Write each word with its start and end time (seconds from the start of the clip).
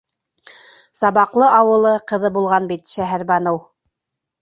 Сабаҡлы 1.01 1.47
ауылы 1.59 1.93
ҡыҙы 2.15 2.35
булған 2.41 2.71
бит 2.75 2.97
Шәһәрбаныу. 2.97 3.65